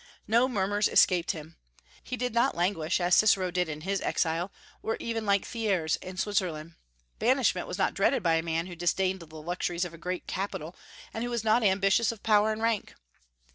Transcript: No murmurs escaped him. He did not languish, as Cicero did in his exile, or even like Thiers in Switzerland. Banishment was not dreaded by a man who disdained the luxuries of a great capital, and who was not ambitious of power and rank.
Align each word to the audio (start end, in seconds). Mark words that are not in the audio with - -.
No 0.27 0.47
murmurs 0.47 0.87
escaped 0.87 1.29
him. 1.29 1.57
He 2.03 2.17
did 2.17 2.33
not 2.33 2.55
languish, 2.55 2.99
as 2.99 3.13
Cicero 3.13 3.51
did 3.51 3.69
in 3.69 3.81
his 3.81 4.01
exile, 4.01 4.51
or 4.81 4.97
even 4.99 5.27
like 5.27 5.45
Thiers 5.45 5.97
in 5.97 6.17
Switzerland. 6.17 6.73
Banishment 7.19 7.67
was 7.67 7.77
not 7.77 7.93
dreaded 7.93 8.23
by 8.23 8.33
a 8.33 8.41
man 8.41 8.65
who 8.65 8.75
disdained 8.75 9.19
the 9.19 9.27
luxuries 9.27 9.85
of 9.85 9.93
a 9.93 9.99
great 9.99 10.25
capital, 10.25 10.75
and 11.13 11.23
who 11.23 11.29
was 11.29 11.43
not 11.43 11.61
ambitious 11.61 12.11
of 12.11 12.23
power 12.23 12.51
and 12.51 12.63
rank. 12.63 12.95